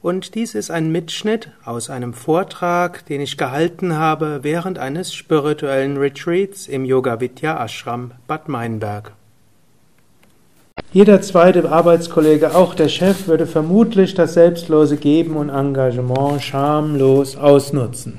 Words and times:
und 0.02 0.34
dies 0.34 0.56
ist 0.56 0.73
ein 0.73 0.91
Mitschnitt 0.91 1.52
aus 1.64 1.91
einem 1.91 2.12
Vortrag, 2.12 3.06
den 3.06 3.20
ich 3.20 3.36
gehalten 3.36 3.95
habe 3.95 4.41
während 4.42 4.80
eines 4.80 5.14
spirituellen 5.14 5.97
Retreats 5.97 6.66
im 6.66 6.84
Yoga 6.84 7.20
Vidya 7.20 7.64
Ashram 7.64 8.11
Bad 8.27 8.48
Meinberg. 8.48 9.12
Jeder 10.92 11.22
zweite 11.22 11.70
Arbeitskollege, 11.70 12.56
auch 12.56 12.74
der 12.74 12.88
Chef, 12.88 13.28
würde 13.28 13.46
vermutlich 13.46 14.14
das 14.14 14.34
selbstlose 14.34 14.96
Geben 14.96 15.36
und 15.36 15.48
Engagement 15.48 16.42
schamlos 16.42 17.36
ausnutzen. 17.36 18.18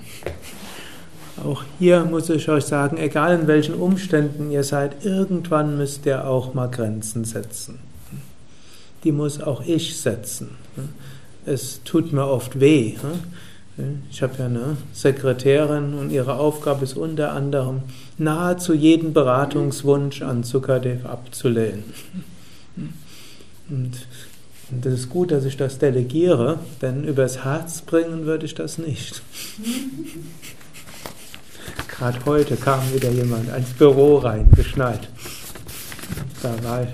Auch 1.44 1.63
hier 1.80 2.05
muss 2.05 2.30
ich 2.30 2.47
euch 2.47 2.63
sagen, 2.63 2.95
egal 2.95 3.38
in 3.41 3.47
welchen 3.47 3.75
Umständen 3.75 4.52
ihr 4.52 4.63
seid, 4.63 5.03
irgendwann 5.03 5.77
müsst 5.77 6.05
ihr 6.05 6.25
auch 6.25 6.53
mal 6.53 6.67
Grenzen 6.67 7.25
setzen. 7.25 7.80
Die 9.03 9.11
muss 9.11 9.41
auch 9.41 9.66
ich 9.66 9.99
setzen. 9.99 10.52
Es 11.45 11.81
tut 11.83 12.13
mir 12.13 12.25
oft 12.25 12.61
weh. 12.61 12.95
Ich 14.09 14.22
habe 14.23 14.35
ja 14.39 14.45
eine 14.45 14.77
Sekretärin 14.94 15.95
und 15.95 16.09
ihre 16.09 16.35
Aufgabe 16.35 16.85
ist 16.85 16.95
unter 16.95 17.33
anderem, 17.33 17.81
nahezu 18.17 18.73
jeden 18.73 19.11
Beratungswunsch 19.11 20.22
an 20.22 20.45
Zuckerdev 20.45 21.06
abzulehnen. 21.06 21.83
Und, 23.72 24.05
das 24.69 24.94
ist 24.94 25.09
gut, 25.09 25.31
dass 25.31 25.44
ich 25.44 25.58
das 25.58 25.80
delegiere, 25.80 26.59
denn 26.81 27.03
übers 27.03 27.44
Herz 27.44 27.81
bringen 27.81 28.25
würde 28.25 28.45
ich 28.45 28.55
das 28.55 28.78
nicht. 28.78 29.22
Gerade 31.89 32.19
heute 32.25 32.55
kam 32.55 32.80
wieder 32.94 33.09
jemand 33.09 33.53
ins 33.53 33.73
Büro 33.73 34.17
reingeschneit. 34.17 35.09
Da 36.41 36.52
war, 36.63 36.88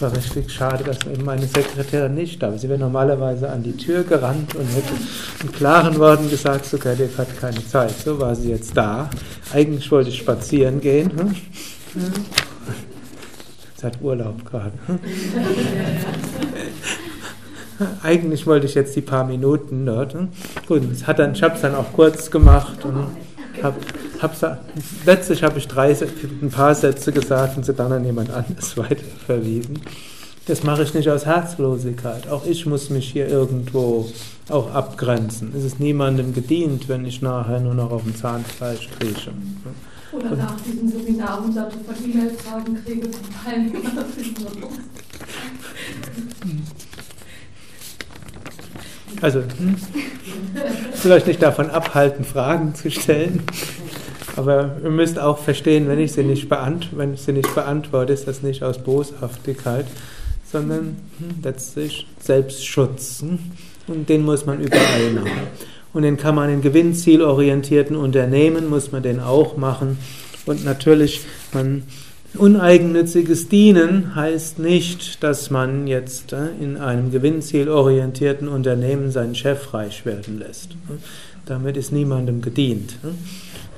war 0.00 0.16
richtig 0.16 0.50
schade, 0.50 0.82
dass 0.82 0.98
meine 1.22 1.46
Sekretärin 1.46 2.14
nicht 2.14 2.42
da 2.42 2.50
war. 2.50 2.58
Sie 2.58 2.70
wäre 2.70 2.78
normalerweise 2.78 3.50
an 3.50 3.62
die 3.62 3.76
Tür 3.76 4.02
gerannt 4.02 4.54
und 4.54 4.66
hätte 4.66 4.94
in 5.42 5.52
klaren 5.52 5.98
Worten 5.98 6.30
gesagt, 6.30 6.64
sogar 6.64 6.96
der 6.96 7.08
hat 7.18 7.38
keine 7.38 7.64
Zeit. 7.66 7.94
So 8.02 8.18
war 8.18 8.34
sie 8.34 8.48
jetzt 8.48 8.74
da. 8.76 9.10
Eigentlich 9.52 9.90
wollte 9.90 10.08
ich 10.08 10.18
spazieren 10.18 10.80
gehen. 10.80 11.10
Hm? 11.10 11.36
Sie 13.80 13.86
hat 13.86 14.02
Urlaub 14.02 14.44
gerade. 14.44 14.72
Eigentlich 18.02 18.46
wollte 18.46 18.66
ich 18.66 18.74
jetzt 18.74 18.94
die 18.94 19.00
paar 19.00 19.24
Minuten 19.24 19.86
dort. 19.86 20.14
Gut, 20.68 20.82
hat 21.06 21.18
dann, 21.18 21.32
ich 21.32 21.42
habe 21.42 21.54
es 21.54 21.62
dann 21.62 21.74
auch 21.74 21.90
kurz 21.94 22.30
gemacht 22.30 22.84
und 22.84 23.06
hab, 23.62 23.74
hab's, 24.20 24.44
letztlich 25.06 25.42
habe 25.42 25.58
ich 25.58 25.66
drei, 25.66 25.96
ein 26.42 26.50
paar 26.50 26.74
Sätze 26.74 27.10
gesagt 27.10 27.56
und 27.56 27.64
sie 27.64 27.72
dann 27.72 27.90
an 27.90 28.04
jemand 28.04 28.28
anderes 28.30 28.76
weiter 28.76 29.02
verwiesen. 29.24 29.80
Das 30.46 30.62
mache 30.62 30.82
ich 30.82 30.92
nicht 30.92 31.08
aus 31.08 31.24
Herzlosigkeit. 31.24 32.28
Auch 32.28 32.44
ich 32.44 32.66
muss 32.66 32.90
mich 32.90 33.10
hier 33.10 33.28
irgendwo 33.28 34.10
auch 34.50 34.74
abgrenzen. 34.74 35.54
Es 35.56 35.64
ist 35.64 35.80
niemandem 35.80 36.34
gedient, 36.34 36.86
wenn 36.90 37.06
ich 37.06 37.22
nachher 37.22 37.60
nur 37.60 37.74
noch 37.74 37.92
auf 37.92 38.02
dem 38.02 38.14
Zahnfleisch 38.14 38.90
krieche. 38.98 39.30
Oder 40.12 40.36
nach 40.36 40.60
diesem 40.60 40.88
Seminar 40.88 41.42
hunderte 41.42 41.76
von 41.78 41.94
E-Mail-Fragen 42.10 42.84
kriege 42.84 43.08
von 43.08 43.22
Teilnehmern. 43.44 44.04
Also, 49.20 49.40
hm, 49.40 49.76
vielleicht 50.94 51.26
nicht 51.26 51.42
davon 51.42 51.70
abhalten, 51.70 52.24
Fragen 52.24 52.74
zu 52.74 52.90
stellen, 52.90 53.42
aber 54.36 54.76
ihr 54.82 54.90
müsst 54.90 55.18
auch 55.18 55.38
verstehen, 55.38 55.86
wenn 55.88 55.98
ich 55.98 56.12
sie 56.12 56.24
nicht, 56.24 56.48
beant 56.48 56.88
wenn 56.92 57.14
ich 57.14 57.20
sie 57.20 57.32
nicht 57.32 57.54
beantworte, 57.54 58.12
ist 58.12 58.26
das 58.26 58.42
nicht 58.42 58.62
aus 58.62 58.78
Boshaftigkeit, 58.78 59.86
sondern 60.50 60.96
hm, 61.18 61.42
letztlich 61.42 62.06
Selbstschutz. 62.18 63.20
Hm, 63.20 63.38
und 63.86 64.08
den 64.08 64.24
muss 64.24 64.46
man 64.46 64.60
überall 64.60 65.10
machen. 65.12 65.48
Und 65.92 66.02
den 66.02 66.16
kann 66.16 66.34
man 66.34 66.50
in 66.50 66.62
gewinnzielorientierten 66.62 67.96
Unternehmen, 67.96 68.68
muss 68.68 68.92
man 68.92 69.02
den 69.02 69.20
auch 69.20 69.56
machen. 69.56 69.98
Und 70.46 70.64
natürlich, 70.64 71.22
man, 71.52 71.82
uneigennütziges 72.34 73.48
Dienen 73.48 74.14
heißt 74.14 74.58
nicht, 74.58 75.22
dass 75.22 75.50
man 75.50 75.86
jetzt 75.86 76.32
äh, 76.32 76.48
in 76.60 76.76
einem 76.76 77.10
gewinnzielorientierten 77.10 78.48
Unternehmen 78.48 79.10
seinen 79.10 79.34
Chef 79.34 79.74
reich 79.74 80.06
werden 80.06 80.38
lässt. 80.38 80.70
Damit 81.46 81.76
ist 81.76 81.92
niemandem 81.92 82.42
gedient. 82.42 82.94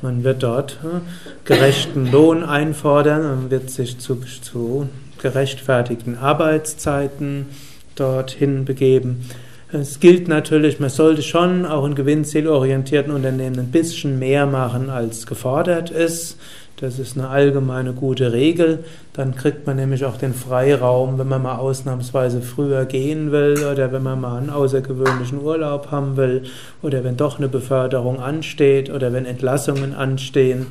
Man 0.02 0.24
wird 0.24 0.42
dort 0.42 0.80
äh, 0.84 1.00
gerechten 1.44 2.10
Lohn 2.10 2.42
einfordern, 2.44 3.22
man 3.22 3.50
wird 3.50 3.70
sich 3.70 3.98
zu, 3.98 4.16
zu 4.42 4.88
gerechtfertigten 5.20 6.18
Arbeitszeiten 6.18 7.46
dorthin 7.94 8.64
begeben. 8.64 9.28
Es 9.74 10.00
gilt 10.00 10.28
natürlich, 10.28 10.80
man 10.80 10.90
sollte 10.90 11.22
schon 11.22 11.64
auch 11.64 11.86
in 11.86 11.94
gewinnzielorientierten 11.94 13.10
Unternehmen 13.10 13.58
ein 13.58 13.70
bisschen 13.70 14.18
mehr 14.18 14.44
machen, 14.44 14.90
als 14.90 15.26
gefordert 15.26 15.90
ist. 15.90 16.36
Das 16.76 16.98
ist 16.98 17.16
eine 17.16 17.28
allgemeine 17.28 17.94
gute 17.94 18.34
Regel. 18.34 18.84
Dann 19.14 19.34
kriegt 19.34 19.66
man 19.66 19.76
nämlich 19.76 20.04
auch 20.04 20.18
den 20.18 20.34
Freiraum, 20.34 21.18
wenn 21.18 21.28
man 21.28 21.40
mal 21.40 21.56
ausnahmsweise 21.56 22.42
früher 22.42 22.84
gehen 22.84 23.32
will 23.32 23.64
oder 23.64 23.92
wenn 23.92 24.02
man 24.02 24.20
mal 24.20 24.36
einen 24.36 24.50
außergewöhnlichen 24.50 25.40
Urlaub 25.40 25.90
haben 25.90 26.18
will 26.18 26.42
oder 26.82 27.02
wenn 27.02 27.16
doch 27.16 27.38
eine 27.38 27.48
Beförderung 27.48 28.20
ansteht 28.20 28.90
oder 28.90 29.14
wenn 29.14 29.24
Entlassungen 29.24 29.94
anstehen. 29.94 30.66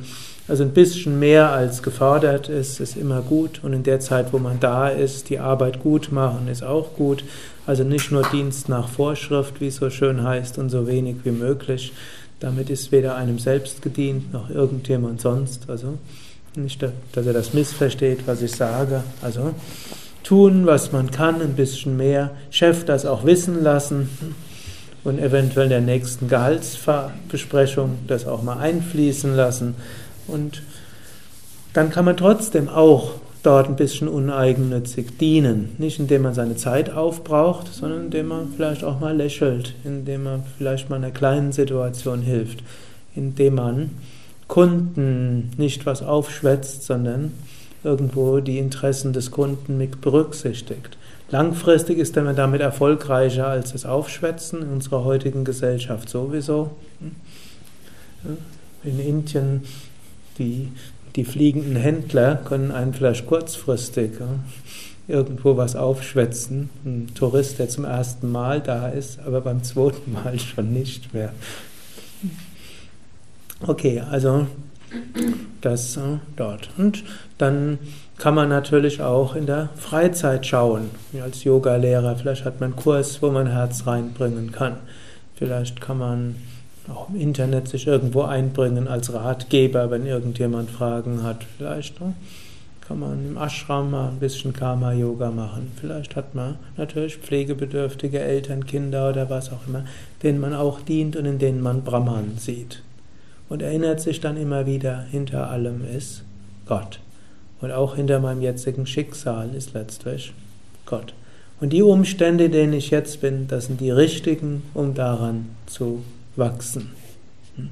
Also 0.48 0.64
ein 0.64 0.74
bisschen 0.74 1.18
mehr 1.18 1.50
als 1.50 1.82
gefordert 1.82 2.48
ist, 2.48 2.78
ist 2.80 2.96
immer 2.96 3.22
gut. 3.22 3.60
Und 3.62 3.72
in 3.72 3.84
der 3.84 4.00
Zeit, 4.00 4.32
wo 4.32 4.38
man 4.38 4.60
da 4.60 4.88
ist, 4.88 5.30
die 5.30 5.38
Arbeit 5.38 5.80
gut 5.80 6.12
machen, 6.12 6.48
ist 6.48 6.62
auch 6.62 6.94
gut. 6.94 7.24
Also 7.66 7.84
nicht 7.84 8.10
nur 8.10 8.22
Dienst 8.22 8.68
nach 8.68 8.88
Vorschrift, 8.88 9.60
wie 9.60 9.68
es 9.68 9.76
so 9.76 9.88
schön 9.90 10.22
heißt, 10.22 10.58
und 10.58 10.68
so 10.70 10.86
wenig 10.86 11.16
wie 11.24 11.30
möglich. 11.30 11.92
Damit 12.40 12.70
ist 12.70 12.90
weder 12.90 13.14
einem 13.14 13.38
selbst 13.38 13.82
gedient 13.82 14.32
noch 14.32 14.50
irgendjemand 14.50 15.20
sonst. 15.20 15.70
Also 15.70 15.98
nicht, 16.56 16.82
dass 16.82 17.26
er 17.26 17.32
das 17.32 17.54
missversteht, 17.54 18.26
was 18.26 18.42
ich 18.42 18.52
sage. 18.52 19.04
Also 19.22 19.54
tun, 20.24 20.66
was 20.66 20.90
man 20.90 21.10
kann, 21.10 21.40
ein 21.40 21.54
bisschen 21.54 21.96
mehr. 21.96 22.32
Chef 22.50 22.84
das 22.84 23.06
auch 23.06 23.24
wissen 23.24 23.62
lassen 23.62 24.08
und 25.04 25.20
eventuell 25.20 25.66
in 25.66 25.70
der 25.70 25.80
nächsten 25.80 26.28
Gehaltsbesprechung 26.28 27.98
das 28.08 28.26
auch 28.26 28.42
mal 28.42 28.58
einfließen 28.58 29.34
lassen. 29.36 29.76
Und 30.26 30.62
dann 31.72 31.90
kann 31.90 32.04
man 32.04 32.16
trotzdem 32.16 32.68
auch 32.68 33.12
dort 33.42 33.68
ein 33.68 33.76
bisschen 33.76 34.08
uneigennützig 34.08 35.18
dienen. 35.18 35.74
Nicht 35.78 35.98
indem 35.98 36.22
man 36.22 36.34
seine 36.34 36.56
Zeit 36.56 36.90
aufbraucht, 36.90 37.66
sondern 37.72 38.04
indem 38.04 38.28
man 38.28 38.52
vielleicht 38.54 38.84
auch 38.84 39.00
mal 39.00 39.16
lächelt, 39.16 39.74
indem 39.84 40.24
man 40.24 40.44
vielleicht 40.56 40.90
mal 40.90 40.96
in 40.96 41.04
einer 41.04 41.12
kleinen 41.12 41.52
Situation 41.52 42.22
hilft, 42.22 42.62
indem 43.14 43.56
man 43.56 43.90
Kunden 44.48 45.50
nicht 45.56 45.86
was 45.86 46.02
aufschwätzt, 46.02 46.84
sondern 46.84 47.32
irgendwo 47.84 48.40
die 48.40 48.58
Interessen 48.58 49.12
des 49.12 49.30
Kunden 49.30 49.76
mit 49.78 50.00
berücksichtigt. 50.00 50.96
Langfristig 51.30 51.98
ist 51.98 52.14
man 52.16 52.36
damit 52.36 52.60
erfolgreicher 52.60 53.46
als 53.46 53.72
das 53.72 53.86
Aufschwätzen 53.86 54.62
in 54.62 54.68
unserer 54.68 55.04
heutigen 55.04 55.44
Gesellschaft 55.44 56.08
sowieso. 56.10 56.72
In 58.84 59.00
Indien 59.00 59.62
die 60.38 60.68
die 61.16 61.24
fliegenden 61.24 61.76
Händler 61.76 62.36
können 62.36 62.70
einen 62.70 62.94
vielleicht 62.94 63.26
kurzfristig 63.26 64.12
ja, 64.18 64.28
irgendwo 65.08 65.56
was 65.56 65.76
aufschwätzen. 65.76 66.70
Ein 66.84 67.08
Tourist, 67.14 67.58
der 67.58 67.68
zum 67.68 67.84
ersten 67.84 68.30
Mal 68.30 68.60
da 68.60 68.88
ist, 68.88 69.18
aber 69.20 69.40
beim 69.40 69.62
zweiten 69.62 70.12
Mal 70.12 70.38
schon 70.38 70.72
nicht 70.72 71.12
mehr. 71.12 71.32
Okay, 73.64 74.00
also 74.00 74.46
das 75.60 75.96
äh, 75.96 76.18
dort. 76.36 76.70
Und 76.76 77.04
dann 77.38 77.78
kann 78.18 78.34
man 78.34 78.48
natürlich 78.48 79.00
auch 79.00 79.34
in 79.34 79.46
der 79.46 79.70
Freizeit 79.76 80.46
schauen. 80.46 80.90
Als 81.22 81.44
Yogalehrer, 81.44 82.16
vielleicht 82.16 82.44
hat 82.44 82.60
man 82.60 82.72
einen 82.72 82.80
Kurs, 82.80 83.22
wo 83.22 83.30
man 83.30 83.46
Herz 83.46 83.86
reinbringen 83.86 84.52
kann. 84.52 84.76
Vielleicht 85.36 85.80
kann 85.80 85.98
man 85.98 86.34
auch 86.88 87.08
im 87.08 87.16
Internet 87.16 87.68
sich 87.68 87.86
irgendwo 87.86 88.22
einbringen 88.22 88.88
als 88.88 89.12
Ratgeber, 89.12 89.90
wenn 89.90 90.06
irgendjemand 90.06 90.70
Fragen 90.70 91.22
hat. 91.22 91.44
Vielleicht 91.56 92.00
ne, 92.00 92.14
kann 92.80 92.98
man 92.98 93.24
im 93.24 93.36
Ashram 93.36 93.90
mal 93.90 94.08
ein 94.08 94.18
bisschen 94.18 94.52
Karma-Yoga 94.52 95.30
machen. 95.30 95.70
Vielleicht 95.80 96.16
hat 96.16 96.34
man 96.34 96.56
natürlich 96.76 97.16
pflegebedürftige 97.16 98.20
Eltern, 98.20 98.66
Kinder 98.66 99.10
oder 99.10 99.30
was 99.30 99.52
auch 99.52 99.66
immer, 99.66 99.84
denen 100.22 100.40
man 100.40 100.54
auch 100.54 100.80
dient 100.80 101.16
und 101.16 101.24
in 101.24 101.38
denen 101.38 101.62
man 101.62 101.82
Brahman 101.82 102.32
sieht. 102.36 102.82
Und 103.48 103.62
erinnert 103.62 104.00
sich 104.00 104.20
dann 104.20 104.36
immer 104.36 104.66
wieder, 104.66 105.02
hinter 105.10 105.50
allem 105.50 105.84
ist 105.84 106.24
Gott. 106.66 106.98
Und 107.60 107.70
auch 107.70 107.94
hinter 107.94 108.18
meinem 108.18 108.42
jetzigen 108.42 108.86
Schicksal 108.86 109.54
ist 109.54 109.74
letztlich 109.74 110.32
Gott. 110.84 111.14
Und 111.60 111.72
die 111.72 111.82
Umstände, 111.82 112.46
in 112.46 112.52
denen 112.52 112.72
ich 112.72 112.90
jetzt 112.90 113.20
bin, 113.20 113.46
das 113.46 113.66
sind 113.66 113.80
die 113.80 113.92
richtigen, 113.92 114.62
um 114.74 114.94
daran 114.94 115.50
zu 115.66 116.02
wachsen. 116.36 116.90
Hm? 117.56 117.70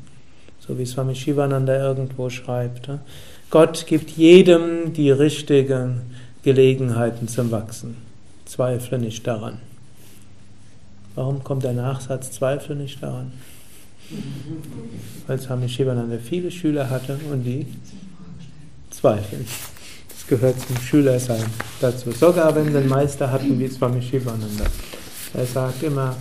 So 0.59 0.79
wie 0.79 0.87
Swami 0.87 1.15
Shivananda 1.15 1.77
irgendwo 1.77 2.31
schreibt. 2.31 2.89
Gott 3.51 3.87
gibt 3.87 4.11
jedem 4.11 4.93
die 4.93 5.11
richtigen 5.11 6.03
Gelegenheiten 6.43 7.29
zum 7.29 7.51
Wachsen. 7.51 7.97
Zweifle 8.45 8.99
nicht 8.99 9.27
daran. 9.27 9.59
Warum 11.15 11.43
kommt 11.45 11.65
der 11.65 11.73
Nachsatz 11.73 12.31
Zweifle 12.31 12.77
nicht 12.77 13.03
daran? 13.03 13.33
Weil 15.27 15.41
Swami 15.41 15.69
Shivananda 15.69 16.19
viele 16.19 16.51
Schüler 16.51 16.89
hatte 16.89 17.19
und 17.31 17.45
die 17.45 17.67
zweifeln. 18.91 19.47
Das 20.09 20.27
gehört 20.27 20.61
zum 20.61 20.77
Schülersein 20.79 21.45
dazu. 21.81 22.11
Sogar 22.13 22.55
wenn 22.55 22.71
sie 22.71 22.79
einen 22.79 22.89
Meister 22.89 23.31
hatten 23.31 23.59
wie 23.59 23.69
Swami 23.69 24.03
Shivananda. 24.03 24.65
Er 25.35 25.47
sagt 25.47 25.83
immer, 25.83 26.17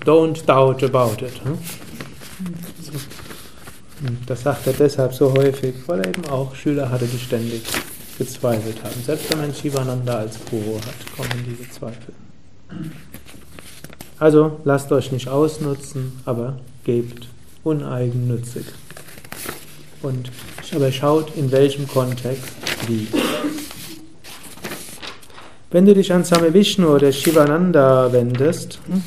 don't 0.00 0.44
doubt 0.46 0.82
about 0.82 1.24
it. 1.24 1.42
Hm? 1.44 1.58
Das 4.26 4.42
sagt 4.42 4.66
er 4.66 4.72
deshalb 4.72 5.14
so 5.14 5.32
häufig, 5.32 5.74
weil 5.86 6.00
er 6.00 6.08
eben 6.08 6.24
auch 6.26 6.54
Schüler 6.54 6.90
hatte, 6.90 7.06
die 7.06 7.18
ständig 7.18 7.62
gezweifelt 8.18 8.82
haben. 8.82 9.00
Selbst 9.04 9.30
wenn 9.30 9.40
man 9.40 9.54
Shivananda 9.54 10.14
als 10.18 10.38
Guru 10.50 10.76
hat, 10.76 11.16
kommen 11.16 11.44
diese 11.46 11.70
Zweifel. 11.70 12.12
Also 14.18 14.60
lasst 14.64 14.90
euch 14.92 15.12
nicht 15.12 15.28
ausnutzen, 15.28 16.20
aber 16.24 16.58
gebt 16.84 17.28
uneigennützig. 17.64 18.66
Und 20.02 20.30
aber 20.74 20.90
schaut, 20.90 21.36
in 21.36 21.52
welchem 21.52 21.86
Kontext 21.86 22.48
wie. 22.86 23.06
Wenn 25.70 25.86
du 25.86 25.94
dich 25.94 26.12
an 26.12 26.24
Same 26.24 26.52
Vishnu 26.52 26.88
oder 26.88 27.12
Shivananda 27.12 28.12
wendest, 28.12 28.78
hm, 28.86 29.02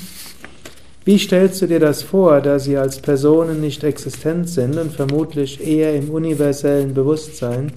wie 1.06 1.20
stellst 1.20 1.62
du 1.62 1.68
dir 1.68 1.80
das 1.80 2.02
vor, 2.02 2.42
da 2.42 2.58
sie 2.58 2.78
als 2.78 3.00
Personen 3.00 3.62
nicht 3.62 3.84
existent 3.84 4.50
sind 4.50 4.76
und 4.78 4.92
vermutlich 4.92 5.66
eher 5.66 5.96
im 5.96 6.10
universellen 6.10 6.96
Bewusstsein 6.96 7.72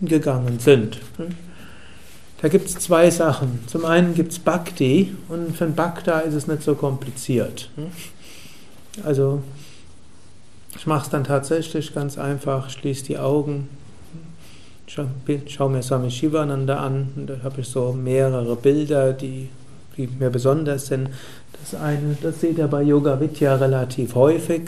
eingegangen 0.00 0.58
sind? 0.58 0.98
Da 2.40 2.48
gibt 2.48 2.68
es 2.68 2.78
zwei 2.78 3.10
Sachen. 3.10 3.60
Zum 3.66 3.84
einen 3.84 4.14
gibt 4.14 4.32
es 4.32 4.38
Bhakti 4.38 5.14
und 5.28 5.54
für 5.54 5.66
Bhakta 5.66 6.20
ist 6.20 6.34
es 6.34 6.46
nicht 6.46 6.62
so 6.62 6.74
kompliziert. 6.74 7.70
Also 9.04 9.42
ich 10.74 10.86
mache 10.86 11.04
es 11.04 11.10
dann 11.10 11.24
tatsächlich 11.24 11.94
ganz 11.94 12.16
einfach, 12.16 12.70
schließe 12.70 13.04
die 13.04 13.18
Augen, 13.18 13.68
schaue 14.86 15.08
schau 15.48 15.68
mir 15.68 15.82
Swami 15.82 16.10
Shivananda 16.10 16.78
an 16.78 17.12
und 17.16 17.26
da 17.26 17.42
habe 17.42 17.60
ich 17.60 17.68
so 17.68 17.92
mehrere 17.92 18.56
Bilder, 18.56 19.12
die 19.12 19.50
die 19.96 20.08
mir 20.18 20.30
besonders 20.30 20.86
sind. 20.86 21.10
Das 21.60 21.80
eine, 21.80 22.16
das 22.22 22.40
seht 22.40 22.58
ihr 22.58 22.68
bei 22.68 22.82
Yoga 22.82 23.20
Vidya 23.20 23.56
relativ 23.56 24.14
häufig. 24.14 24.62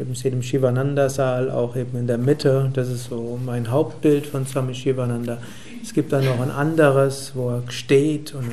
Eben 0.00 0.14
steht 0.14 0.32
im 0.32 0.42
Shivananda-Saal 0.42 1.50
auch 1.50 1.74
eben 1.74 1.98
in 1.98 2.06
der 2.06 2.18
Mitte. 2.18 2.70
Das 2.72 2.88
ist 2.88 3.10
so 3.10 3.38
mein 3.44 3.70
Hauptbild 3.70 4.26
von 4.26 4.46
Swami 4.46 4.74
Shivananda. 4.74 5.38
Es 5.82 5.92
gibt 5.92 6.12
dann 6.12 6.24
noch 6.24 6.40
ein 6.40 6.50
anderes, 6.50 7.32
wo 7.34 7.50
er 7.50 7.62
steht 7.68 8.34
und, 8.34 8.50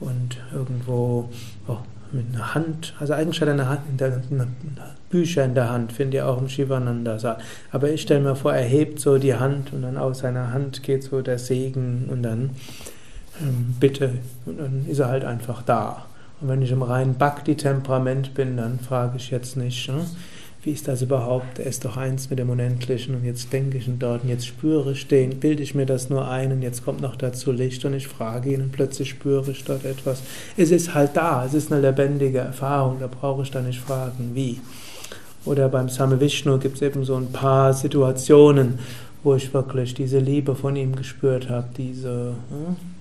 und 0.00 0.38
irgendwo 0.54 1.28
oh, 1.68 1.78
mit 2.12 2.26
einer 2.34 2.54
Hand, 2.54 2.94
also 2.98 3.14
eigentlich 3.14 3.40
hat 3.40 3.48
er 3.48 3.54
eine, 3.54 3.68
Hand, 3.68 3.80
eine 4.00 4.48
Bücher 5.10 5.44
in 5.44 5.54
der 5.54 5.70
Hand, 5.70 5.92
findet 5.92 6.14
ihr 6.14 6.28
auch 6.28 6.40
im 6.40 6.48
Shivananda-Saal. 6.48 7.38
Aber 7.70 7.90
ich 7.90 8.02
stelle 8.02 8.20
mir 8.20 8.36
vor, 8.36 8.54
er 8.54 8.64
hebt 8.64 9.00
so 9.00 9.18
die 9.18 9.34
Hand 9.34 9.72
und 9.72 9.82
dann 9.82 9.96
aus 9.96 10.20
seiner 10.20 10.52
Hand 10.52 10.82
geht 10.82 11.04
so 11.04 11.22
der 11.22 11.38
Segen 11.38 12.08
und 12.10 12.22
dann 12.22 12.50
bitte, 13.80 14.18
und 14.46 14.58
dann 14.58 14.86
ist 14.88 14.98
er 14.98 15.08
halt 15.08 15.24
einfach 15.24 15.62
da. 15.62 16.04
Und 16.40 16.48
wenn 16.48 16.62
ich 16.62 16.72
im 16.72 16.82
reinen 16.82 17.14
Bhakti-Temperament 17.14 18.34
bin, 18.34 18.56
dann 18.56 18.80
frage 18.80 19.16
ich 19.16 19.30
jetzt 19.30 19.56
nicht, 19.56 19.88
ne? 19.88 20.04
wie 20.64 20.70
ist 20.70 20.86
das 20.86 21.02
überhaupt? 21.02 21.58
Er 21.58 21.66
ist 21.66 21.84
doch 21.84 21.96
eins 21.96 22.30
mit 22.30 22.38
dem 22.38 22.50
Unendlichen 22.50 23.16
und 23.16 23.24
jetzt 23.24 23.52
denke 23.52 23.78
ich 23.78 23.88
ihn 23.88 23.98
dort 23.98 24.22
und 24.22 24.28
jetzt 24.28 24.46
spüre 24.46 24.92
ich 24.92 25.08
den, 25.08 25.40
bilde 25.40 25.62
ich 25.62 25.74
mir 25.74 25.86
das 25.86 26.08
nur 26.08 26.28
ein 26.28 26.52
und 26.52 26.62
jetzt 26.62 26.84
kommt 26.84 27.00
noch 27.00 27.16
dazu 27.16 27.50
Licht 27.50 27.84
und 27.84 27.94
ich 27.94 28.06
frage 28.06 28.52
ihn 28.52 28.62
und 28.62 28.72
plötzlich 28.72 29.10
spüre 29.10 29.50
ich 29.50 29.64
dort 29.64 29.84
etwas. 29.84 30.22
Es 30.56 30.70
ist 30.70 30.94
halt 30.94 31.16
da, 31.16 31.44
es 31.44 31.54
ist 31.54 31.72
eine 31.72 31.80
lebendige 31.80 32.38
Erfahrung, 32.38 32.98
da 33.00 33.08
brauche 33.08 33.42
ich 33.42 33.50
da 33.50 33.60
nicht 33.60 33.80
fragen, 33.80 34.30
wie. 34.34 34.60
Oder 35.44 35.68
beim 35.68 35.88
Same 35.88 36.20
Vishnu 36.20 36.58
gibt 36.58 36.76
es 36.76 36.82
eben 36.82 37.04
so 37.04 37.16
ein 37.16 37.32
paar 37.32 37.74
Situationen, 37.74 38.78
wo 39.24 39.34
ich 39.34 39.52
wirklich 39.52 39.94
diese 39.94 40.20
Liebe 40.20 40.54
von 40.54 40.76
ihm 40.76 40.94
gespürt 40.94 41.50
habe, 41.50 41.68
diese... 41.76 42.34
Hm? 42.50 42.91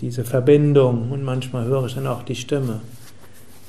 Diese 0.00 0.24
Verbindung 0.24 1.10
und 1.10 1.22
manchmal 1.22 1.64
höre 1.64 1.86
ich 1.86 1.94
dann 1.94 2.06
auch 2.06 2.22
die 2.22 2.34
Stimme. 2.34 2.80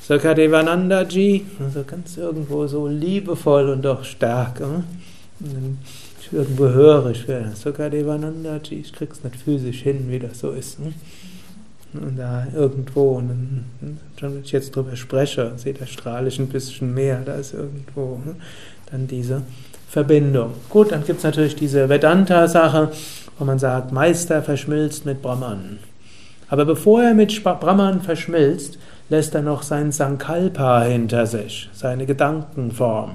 Sakadevananda 0.07 1.03
Ji, 1.03 1.45
also 1.59 1.83
ganz 1.83 2.17
irgendwo 2.17 2.67
so 2.67 2.87
liebevoll 2.87 3.69
und 3.69 3.83
doch 3.83 4.03
stark. 4.03 4.59
Hm? 4.59 5.77
Ich 6.19 6.33
irgendwo 6.33 6.69
höre 6.69 7.11
ich, 7.11 7.25
Sakadevananda 7.55 8.59
Ji, 8.63 8.81
ich 8.81 8.93
krieg's 8.93 9.23
nicht 9.23 9.35
physisch 9.35 9.81
hin, 9.81 10.05
wie 10.09 10.19
das 10.19 10.39
so 10.39 10.51
ist. 10.51 10.79
Hm? 10.79 10.93
Und 11.93 12.17
da 12.17 12.47
irgendwo, 12.55 13.17
und 13.17 13.27
dann, 13.27 13.99
schon 14.19 14.35
wenn 14.35 14.43
ich 14.43 14.51
jetzt 14.51 14.75
drüber 14.75 14.95
spreche, 14.95 15.51
seht, 15.57 15.81
da 15.81 15.85
strahle 15.85 16.29
ich 16.29 16.39
ein 16.39 16.47
bisschen 16.47 16.93
mehr, 16.93 17.21
da 17.25 17.35
ist 17.35 17.53
irgendwo 17.53 18.19
hm? 18.23 18.35
dann 18.89 19.07
diese 19.07 19.43
Verbindung. 19.87 20.53
Gut, 20.69 20.93
dann 20.93 21.03
gibt 21.03 21.17
es 21.19 21.23
natürlich 21.25 21.55
diese 21.55 21.89
Vedanta-Sache, 21.89 22.91
wo 23.41 23.45
man 23.45 23.59
sagt, 23.59 23.91
Meister 23.91 24.43
verschmilzt 24.43 25.05
mit 25.05 25.23
Brahman. 25.23 25.79
Aber 26.47 26.63
bevor 26.63 27.01
er 27.01 27.15
mit 27.15 27.43
Brahman 27.43 28.01
verschmilzt, 28.01 28.77
lässt 29.09 29.33
er 29.33 29.41
noch 29.41 29.63
sein 29.63 29.91
Sankalpa 29.91 30.83
hinter 30.83 31.25
sich, 31.25 31.67
seine 31.73 32.05
Gedankenform. 32.05 33.13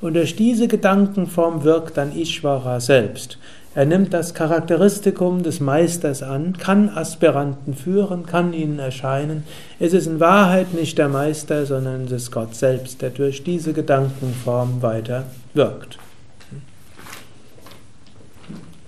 Und 0.00 0.14
durch 0.14 0.34
diese 0.34 0.66
Gedankenform 0.66 1.62
wirkt 1.62 1.98
dann 1.98 2.16
Ishvara 2.16 2.80
selbst. 2.80 3.38
Er 3.74 3.84
nimmt 3.84 4.14
das 4.14 4.32
Charakteristikum 4.32 5.42
des 5.42 5.60
Meisters 5.60 6.22
an, 6.22 6.56
kann 6.56 6.88
Aspiranten 6.88 7.74
führen, 7.74 8.24
kann 8.24 8.54
ihnen 8.54 8.78
erscheinen. 8.78 9.44
Es 9.78 9.92
ist 9.92 10.06
in 10.06 10.20
Wahrheit 10.20 10.72
nicht 10.72 10.96
der 10.96 11.08
Meister, 11.10 11.66
sondern 11.66 12.06
es 12.06 12.12
ist 12.12 12.30
Gott 12.30 12.54
selbst, 12.54 13.02
der 13.02 13.10
durch 13.10 13.44
diese 13.44 13.74
Gedankenform 13.74 14.80
weiter 14.80 15.24
wirkt. 15.52 15.98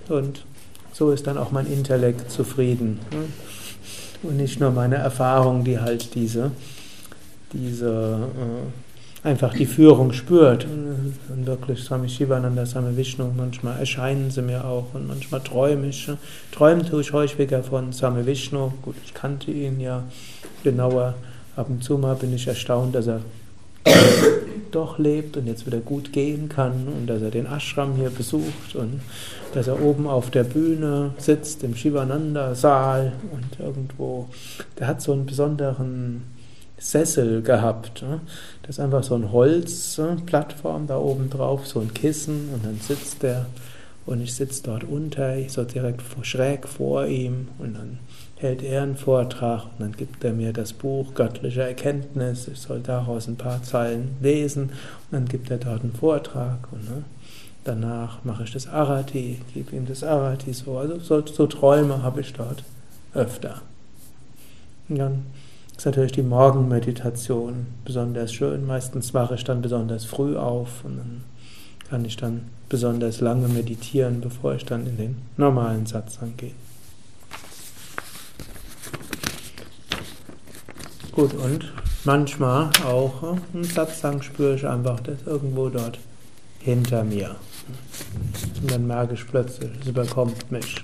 Und 0.07 0.43
so 0.99 1.11
ist 1.11 1.25
dann 1.27 1.37
auch 1.37 1.51
mein 1.51 1.65
Intellekt 1.65 2.29
zufrieden. 2.29 2.99
Und 4.21 4.35
nicht 4.35 4.59
nur 4.59 4.71
meine 4.71 4.97
Erfahrung, 4.97 5.63
die 5.63 5.79
halt 5.79 6.13
diese, 6.13 6.51
diese 7.53 8.27
äh, 9.23 9.27
einfach 9.27 9.53
die 9.53 9.65
Führung 9.65 10.11
spürt. 10.11 10.65
Und 10.65 11.45
wirklich 11.45 11.79
Swami 11.79 12.09
Shivananda, 12.09 12.65
Swami 12.65 12.97
Vishnu, 12.97 13.31
manchmal 13.35 13.79
erscheinen 13.79 14.29
sie 14.29 14.41
mir 14.41 14.65
auch 14.65 14.93
und 14.93 15.07
manchmal 15.07 15.39
träume 15.39 15.87
ich. 15.87 16.11
Träumen 16.51 16.85
tue 16.85 16.99
ich 16.99 17.13
häufiger 17.13 17.63
von 17.63 17.93
Swami 17.93 18.25
Vishnu. 18.25 18.73
Gut, 18.81 18.95
ich 19.05 19.13
kannte 19.13 19.51
ihn 19.51 19.79
ja 19.79 20.03
genauer. 20.63 21.15
Ab 21.55 21.67
und 21.69 21.81
zu 21.81 21.97
mal 21.97 22.15
bin 22.15 22.33
ich 22.33 22.45
erstaunt, 22.45 22.93
dass 22.93 23.07
er 23.07 23.21
doch 24.75 24.99
lebt 24.99 25.37
und 25.37 25.47
jetzt 25.47 25.65
wieder 25.65 25.79
gut 25.79 26.13
gehen 26.13 26.49
kann 26.49 26.87
und 26.87 27.07
dass 27.07 27.21
er 27.21 27.31
den 27.31 27.45
Ashram 27.45 27.95
hier 27.95 28.09
besucht 28.09 28.75
und 28.75 29.01
dass 29.53 29.67
er 29.67 29.81
oben 29.81 30.07
auf 30.07 30.29
der 30.29 30.43
Bühne 30.43 31.11
sitzt 31.17 31.63
im 31.63 31.75
Shivananda-Saal 31.75 33.13
und 33.31 33.59
irgendwo, 33.59 34.27
der 34.77 34.87
hat 34.87 35.01
so 35.01 35.13
einen 35.13 35.25
besonderen 35.25 36.23
Sessel 36.77 37.41
gehabt. 37.41 38.01
Ne? 38.01 38.21
Das 38.63 38.77
ist 38.77 38.79
einfach 38.79 39.03
so 39.03 39.15
ein 39.15 39.31
Holzplattform 39.31 40.87
da 40.87 40.97
oben 40.97 41.29
drauf, 41.29 41.67
so 41.67 41.79
ein 41.79 41.93
Kissen 41.93 42.49
und 42.53 42.65
dann 42.65 42.79
sitzt 42.79 43.23
der 43.23 43.45
und 44.05 44.21
ich 44.21 44.33
sitze 44.33 44.63
dort 44.63 44.83
unter, 44.83 45.37
so 45.49 45.63
direkt 45.63 46.01
schräg 46.23 46.67
vor 46.67 47.05
ihm 47.05 47.49
und 47.59 47.75
dann 47.75 47.99
hält 48.39 48.63
er 48.63 48.83
einen 48.83 48.95
Vortrag 48.95 49.65
und 49.65 49.79
dann 49.79 49.91
gibt 49.91 50.23
er 50.23 50.31
mir 50.31 50.53
das 50.53 50.71
Buch 50.71 51.13
Göttliche 51.13 51.61
Erkenntnis. 51.61 52.47
Ich 52.47 52.59
soll 52.59 52.79
daraus 52.79 53.27
ein 53.27 53.35
paar 53.35 53.61
Zeilen 53.63 54.15
lesen 54.21 54.69
und 54.69 55.11
dann 55.11 55.25
gibt 55.25 55.51
er 55.51 55.57
dort 55.57 55.83
einen 55.83 55.93
Vortrag 55.93 56.71
und 56.71 56.89
ne, 56.89 57.03
danach 57.65 58.23
mache 58.23 58.43
ich 58.43 58.53
das 58.53 58.67
Arati, 58.67 59.41
gebe 59.53 59.75
ihm 59.75 59.85
das 59.85 60.05
Arati 60.05 60.53
so. 60.53 60.77
Also 60.77 60.99
so, 60.99 61.25
so 61.25 61.47
Träume 61.47 62.01
habe 62.01 62.21
ich 62.21 62.31
dort 62.31 62.63
öfter. 63.13 63.61
Und 64.87 64.99
dann 64.99 65.25
ist 65.75 65.85
natürlich 65.85 66.13
die 66.13 66.23
Morgenmeditation 66.23 67.67
besonders 67.83 68.33
schön. 68.33 68.65
Meistens 68.65 69.13
wache 69.13 69.35
ich 69.35 69.43
dann 69.43 69.61
besonders 69.61 70.05
früh 70.05 70.37
auf 70.37 70.85
und 70.85 70.97
dann 70.97 71.23
kann 71.89 72.05
ich 72.05 72.15
dann 72.15 72.43
besonders 72.69 73.19
lange 73.19 73.49
meditieren, 73.49 74.21
bevor 74.21 74.55
ich 74.55 74.63
dann 74.63 74.87
in 74.87 74.95
den 74.95 75.17
normalen 75.35 75.85
Satz 75.85 76.19
gehe. 76.37 76.53
Gut, 81.19 81.33
und 81.33 81.65
manchmal 82.05 82.69
auch 82.85 83.21
hm, 83.21 83.41
einen 83.53 83.63
Satzang 83.65 84.21
spüre 84.21 84.55
ich 84.55 84.65
einfach, 84.65 85.01
das 85.01 85.17
irgendwo 85.25 85.67
dort 85.67 85.99
hinter 86.59 87.03
mir. 87.03 87.35
Und 88.61 88.71
dann 88.71 88.87
merke 88.87 89.15
ich 89.15 89.27
plötzlich, 89.27 89.69
es 89.81 89.87
überkommt 89.87 90.49
mich. 90.49 90.77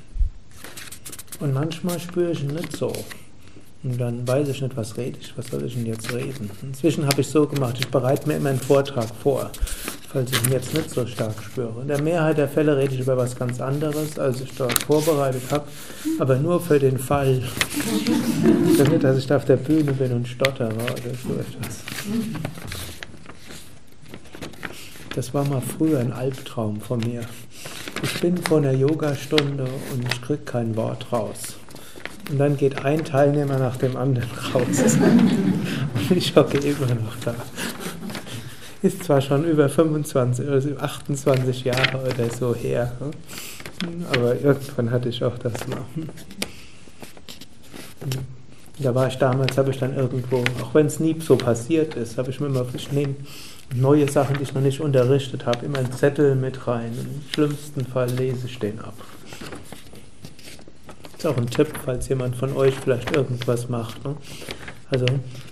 Und 1.39 1.53
manchmal 1.53 2.01
spüre 2.01 2.31
ich 2.31 2.43
ihn 2.43 2.53
nicht 2.53 2.75
so. 2.75 2.91
Und 3.83 3.97
dann 3.97 4.27
weiß 4.27 4.49
ich 4.49 4.61
nicht, 4.61 4.75
was 4.75 4.97
rede 4.97 5.17
ich, 5.21 5.37
was 5.37 5.47
soll 5.47 5.63
ich 5.63 5.75
denn 5.75 5.85
jetzt 5.85 6.13
reden. 6.13 6.51
Inzwischen 6.63 7.07
habe 7.07 7.21
ich 7.21 7.27
so 7.27 7.47
gemacht, 7.47 7.77
ich 7.79 7.87
bereite 7.87 8.27
mir 8.27 8.35
immer 8.35 8.49
einen 8.49 8.59
Vortrag 8.59 9.07
vor, 9.15 9.51
falls 10.12 10.31
ich 10.31 10.43
ihn 10.45 10.51
jetzt 10.51 10.74
nicht 10.74 10.89
so 10.89 11.05
stark 11.05 11.35
spüre. 11.43 11.81
In 11.81 11.88
der 11.88 12.01
Mehrheit 12.01 12.38
der 12.38 12.47
Fälle 12.47 12.77
rede 12.77 12.93
ich 12.93 13.01
über 13.01 13.17
was 13.17 13.35
ganz 13.35 13.59
anderes, 13.59 14.17
als 14.17 14.41
ich 14.41 14.53
dort 14.55 14.83
vorbereitet 14.83 15.43
habe, 15.51 15.65
aber 16.19 16.35
nur 16.38 16.62
für 16.62 16.79
den 16.79 16.97
Fall. 16.97 17.41
Damit, 18.77 19.03
dass 19.03 19.17
ich 19.17 19.27
da 19.27 19.38
auf 19.38 19.45
der 19.45 19.57
Bühne 19.57 19.93
bin 19.93 20.12
und 20.13 20.27
stottere 20.27 20.74
oder 20.74 21.13
so 21.24 21.33
etwas. 21.33 21.83
Das 25.15 25.33
war 25.33 25.45
mal 25.45 25.62
früher 25.62 26.00
ein 26.00 26.12
Albtraum 26.12 26.81
von 26.81 27.00
mir. 27.00 27.21
Ich 28.03 28.19
bin 28.19 28.38
vor 28.38 28.57
einer 28.57 28.74
Yogastunde 28.74 29.63
und 29.63 30.05
ich 30.12 30.21
kriege 30.21 30.43
kein 30.43 30.75
Wort 30.75 31.12
raus. 31.12 31.55
Und 32.29 32.39
dann 32.39 32.57
geht 32.57 32.83
ein 32.83 33.05
Teilnehmer 33.05 33.59
nach 33.59 33.77
dem 33.77 33.95
anderen 33.95 34.29
raus. 34.53 34.97
Und 36.09 36.17
ich 36.17 36.35
hocke 36.35 36.57
immer 36.57 36.88
noch 36.88 37.15
da. 37.24 37.35
Ist 38.85 39.03
zwar 39.03 39.19
schon 39.19 39.45
über 39.45 39.67
25 39.67 40.47
oder 40.47 40.83
28 40.83 41.63
Jahre 41.63 41.97
oder 41.97 42.29
so 42.29 42.53
her, 42.53 42.91
aber 44.15 44.39
irgendwann 44.39 44.91
hatte 44.91 45.09
ich 45.09 45.23
auch 45.23 45.39
das 45.39 45.67
mal. 45.67 45.79
Da 48.77 48.93
war 48.93 49.07
ich 49.07 49.17
damals, 49.17 49.57
habe 49.57 49.71
ich 49.71 49.79
dann 49.79 49.95
irgendwo, 49.95 50.43
auch 50.61 50.75
wenn 50.75 50.85
es 50.85 50.99
nie 50.99 51.15
so 51.19 51.35
passiert 51.35 51.95
ist, 51.95 52.19
habe 52.19 52.29
ich 52.29 52.39
mir 52.39 52.45
immer, 52.45 52.63
ich 52.75 52.91
nehme 52.91 53.15
neue 53.73 54.07
Sachen, 54.07 54.37
die 54.37 54.43
ich 54.43 54.53
noch 54.53 54.61
nicht 54.61 54.81
unterrichtet 54.81 55.47
habe, 55.47 55.65
immer 55.65 55.79
einen 55.79 55.91
Zettel 55.91 56.35
mit 56.35 56.67
rein. 56.67 56.91
Im 56.93 57.33
schlimmsten 57.33 57.85
Fall 57.87 58.11
lese 58.11 58.45
ich 58.45 58.59
den 58.59 58.79
ab 58.79 58.93
ist 61.25 61.31
auch 61.31 61.37
ein 61.37 61.49
Tipp, 61.49 61.69
falls 61.83 62.07
jemand 62.09 62.35
von 62.35 62.55
euch 62.55 62.75
vielleicht 62.75 63.15
irgendwas 63.15 63.67
macht. 63.67 64.03
Ne? 64.05 64.15
Also, 64.89 65.05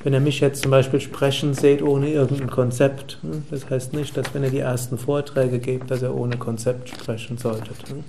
wenn 0.04 0.14
ihr 0.14 0.20
mich 0.20 0.40
jetzt 0.42 0.62
zum 0.62 0.70
Beispiel 0.70 1.00
sprechen 1.02 1.56
seht 1.56 1.82
ohne 1.82 2.10
irgendein 2.10 2.50
Konzept, 2.50 3.18
ne? 3.24 3.42
das 3.50 3.68
heißt 3.68 3.94
nicht, 3.94 4.16
dass 4.16 4.34
wenn 4.34 4.44
ihr 4.44 4.52
die 4.52 4.60
ersten 4.60 4.98
Vorträge 4.98 5.58
gebt, 5.58 5.90
dass 5.90 6.04
ihr 6.04 6.14
ohne 6.14 6.38
Konzept 6.38 6.90
sprechen 6.90 7.40
solltet. 7.40 7.90
Ne? 7.90 8.04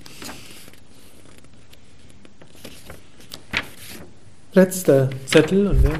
Letzter 4.52 5.08
Zettel 5.26 5.66
und 5.66 5.82
ja, 5.82 5.90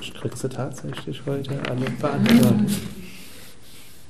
ich 0.00 0.12
krieg 0.12 0.36
sie 0.36 0.48
tatsächlich 0.48 1.22
heute 1.26 1.58
alle 1.68 1.90
beantwortet. 2.00 2.76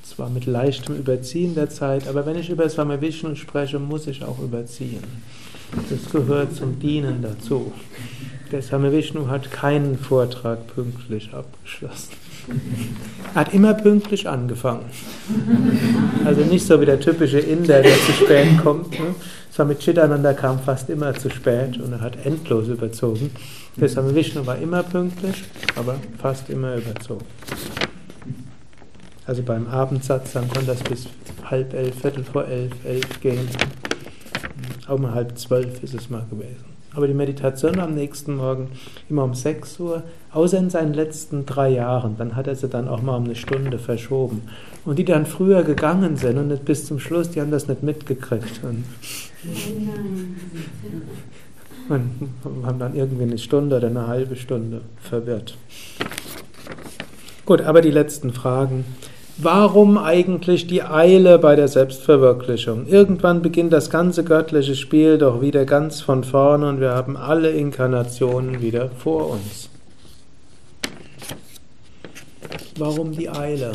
Zwar 0.03 0.29
mit 0.29 0.47
leichtem 0.47 0.97
Überziehen 0.97 1.55
der 1.55 1.71
Zeit, 1.71 2.09
aber 2.09 2.27
wenn 2.27 2.37
ich 2.37 2.51
über 2.51 2.69
Swami 2.69 3.01
Vishnu 3.01 3.37
spreche, 3.37 3.79
muss 3.79 4.09
ich 4.09 4.25
auch 4.25 4.41
überziehen. 4.41 5.05
Das 5.89 6.11
gehört 6.11 6.57
zum 6.57 6.81
Dienen 6.81 7.23
dazu. 7.23 7.73
Der 8.51 8.63
Same 8.63 8.93
Vishnu 8.93 9.29
hat 9.29 9.51
keinen 9.51 9.97
Vortrag 9.97 10.67
pünktlich 10.75 11.33
abgeschlossen. 11.33 12.15
Er 13.35 13.35
hat 13.41 13.55
immer 13.55 13.75
pünktlich 13.75 14.29
angefangen. 14.29 14.87
Also 16.25 16.43
nicht 16.43 16.67
so 16.67 16.81
wie 16.81 16.87
der 16.87 16.99
typische 16.99 17.39
Inder, 17.39 17.83
der 17.83 17.95
zu 17.95 18.13
spät 18.13 18.59
kommt. 18.63 18.91
Ne? 18.93 19.15
Swami 19.53 19.77
Chidananda 19.77 20.33
kam 20.33 20.59
fast 20.59 20.91
immer 20.91 21.15
zu 21.15 21.31
spät 21.31 21.79
und 21.79 21.93
er 21.93 22.01
hat 22.01 22.25
endlos 22.25 22.69
überzogen. 22.69 23.31
Der 23.77 23.89
Same 23.89 24.15
Vishnu 24.15 24.45
war 24.47 24.59
immer 24.59 24.83
pünktlich, 24.83 25.45
aber 25.77 25.97
fast 26.21 26.51
immer 26.51 26.75
überzogen. 26.77 27.27
Also 29.27 29.43
beim 29.43 29.69
Abendsatz, 29.69 30.33
dann 30.33 30.49
konnte 30.49 30.67
das 30.67 30.83
bis 30.83 31.07
halb 31.49 31.73
elf, 31.75 32.01
viertel 32.01 32.25
vor 32.25 32.47
elf, 32.47 32.73
elf 32.85 33.21
gehen 33.21 33.49
um 34.89 35.15
halb 35.15 35.39
zwölf 35.39 35.83
ist 35.83 35.95
es 35.95 36.11
mal 36.11 36.27
gewesen. 36.29 36.70
Aber 36.95 37.07
die 37.07 37.15
Meditation 37.15 37.79
am 37.79 37.95
nächsten 37.95 38.37
Morgen 38.37 38.71
immer 39.09 39.23
um 39.25 39.35
6 39.35 39.79
Uhr, 39.79 40.03
außer 40.33 40.59
in 40.59 40.71
seinen 40.71 40.93
letzten 40.93 41.47
drei 41.47 41.71
Jahren, 41.71 42.17
dann 42.19 42.35
hat 42.35 42.49
er 42.49 42.57
sie 42.57 42.69
dann 42.69 42.89
auch 42.89 43.01
mal 43.01 43.17
um 43.17 43.25
eine 43.25 43.37
Stunde 43.37 43.79
verschoben. 43.79 44.43
Und 44.85 44.99
die 44.99 45.05
dann 45.05 45.27
früher 45.27 45.63
gegangen 45.63 46.17
sind 46.17 46.39
und 46.39 46.49
nicht 46.49 46.65
bis 46.65 46.87
zum 46.87 46.99
Schluss, 46.99 47.31
die 47.31 47.41
haben 47.41 47.53
das 47.53 47.69
nicht 47.69 47.83
mitgekriegt. 47.83 48.61
Und, 48.65 48.85
und 51.89 52.67
haben 52.67 52.79
dann 52.79 52.97
irgendwie 52.97 53.23
eine 53.23 53.39
Stunde 53.39 53.77
oder 53.77 53.87
eine 53.87 54.07
halbe 54.09 54.37
Stunde 54.37 54.81
verwirrt. 55.01 55.57
Gut, 57.47 57.63
aber 57.63 57.81
die 57.83 57.91
letzten 57.91 58.33
Fragen. 58.33 58.85
Warum 59.39 59.97
eigentlich 59.97 60.67
die 60.67 60.83
Eile 60.83 61.39
bei 61.39 61.57
der 61.57 61.69
Selbstverwirklichung? 61.69 62.87
Irgendwann 62.87 63.41
beginnt 63.41 63.73
das 63.73 63.89
ganze 63.89 64.25
göttliche 64.25 64.75
Spiel 64.75 65.17
doch 65.19 65.41
wieder 65.41 65.65
ganz 65.65 66.01
von 66.01 66.25
vorne 66.25 66.69
und 66.69 66.81
wir 66.81 66.91
haben 66.91 67.17
alle 67.17 67.51
Inkarnationen 67.51 68.61
wieder 68.61 68.91
vor 68.91 69.31
uns. 69.31 69.71
Warum 72.77 73.13
die 73.13 73.31
Eile? 73.31 73.73